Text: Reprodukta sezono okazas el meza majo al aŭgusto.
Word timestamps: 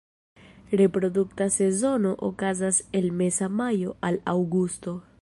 Reprodukta 0.79 1.47
sezono 1.57 2.15
okazas 2.29 2.83
el 3.01 3.09
meza 3.21 3.53
majo 3.61 3.97
al 4.11 4.23
aŭgusto. 4.37 5.01